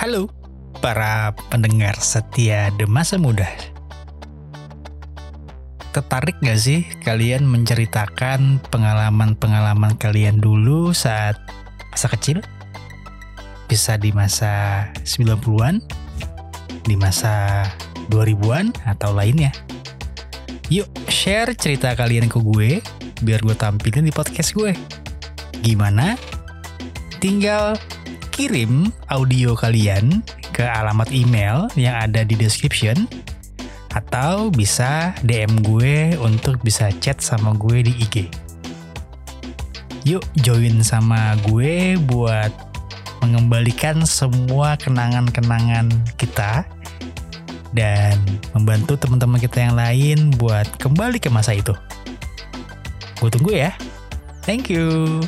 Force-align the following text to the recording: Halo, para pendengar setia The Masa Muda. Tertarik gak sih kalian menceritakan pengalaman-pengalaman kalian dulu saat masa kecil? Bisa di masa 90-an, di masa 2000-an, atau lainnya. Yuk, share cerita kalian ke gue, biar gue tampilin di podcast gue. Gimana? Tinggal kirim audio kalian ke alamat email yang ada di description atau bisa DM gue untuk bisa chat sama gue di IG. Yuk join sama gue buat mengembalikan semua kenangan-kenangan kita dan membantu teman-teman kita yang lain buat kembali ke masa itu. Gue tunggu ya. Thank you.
Halo, 0.00 0.32
para 0.80 1.36
pendengar 1.52 1.92
setia 2.00 2.72
The 2.80 2.88
Masa 2.88 3.20
Muda. 3.20 3.44
Tertarik 5.92 6.40
gak 6.40 6.56
sih 6.56 6.88
kalian 7.04 7.44
menceritakan 7.44 8.64
pengalaman-pengalaman 8.72 10.00
kalian 10.00 10.40
dulu 10.40 10.96
saat 10.96 11.36
masa 11.92 12.08
kecil? 12.16 12.40
Bisa 13.68 14.00
di 14.00 14.08
masa 14.16 14.88
90-an, 15.04 15.84
di 16.88 16.96
masa 16.96 17.68
2000-an, 18.08 18.72
atau 18.88 19.12
lainnya. 19.12 19.52
Yuk, 20.72 20.88
share 21.12 21.52
cerita 21.52 21.92
kalian 21.92 22.32
ke 22.32 22.40
gue, 22.40 22.80
biar 23.20 23.44
gue 23.44 23.52
tampilin 23.52 24.08
di 24.08 24.14
podcast 24.16 24.56
gue. 24.56 24.72
Gimana? 25.60 26.16
Tinggal 27.20 27.76
kirim 28.32 28.88
audio 29.12 29.52
kalian 29.52 30.24
ke 30.56 30.64
alamat 30.64 31.12
email 31.12 31.68
yang 31.76 31.92
ada 31.92 32.24
di 32.24 32.32
description 32.32 33.04
atau 33.92 34.48
bisa 34.48 35.12
DM 35.20 35.60
gue 35.60 36.16
untuk 36.16 36.56
bisa 36.64 36.88
chat 37.04 37.20
sama 37.20 37.52
gue 37.60 37.84
di 37.84 37.92
IG. 38.00 38.16
Yuk 40.08 40.24
join 40.40 40.80
sama 40.80 41.36
gue 41.44 42.00
buat 42.08 42.48
mengembalikan 43.20 44.00
semua 44.08 44.80
kenangan-kenangan 44.80 45.92
kita 46.16 46.64
dan 47.76 48.16
membantu 48.56 48.96
teman-teman 48.96 49.36
kita 49.36 49.60
yang 49.60 49.76
lain 49.76 50.32
buat 50.40 50.64
kembali 50.80 51.20
ke 51.20 51.28
masa 51.28 51.52
itu. 51.52 51.76
Gue 53.20 53.28
tunggu 53.28 53.52
ya. 53.52 53.76
Thank 54.48 54.72
you. 54.72 55.20